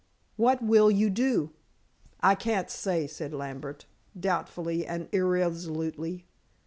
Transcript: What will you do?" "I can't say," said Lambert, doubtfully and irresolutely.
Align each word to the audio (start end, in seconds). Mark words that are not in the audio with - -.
What 0.35 0.63
will 0.63 0.89
you 0.89 1.11
do?" 1.11 1.51
"I 2.21 2.33
can't 2.33 2.71
say," 2.71 3.05
said 3.05 3.35
Lambert, 3.35 3.85
doubtfully 4.19 4.83
and 4.83 5.07
irresolutely. 5.11 6.25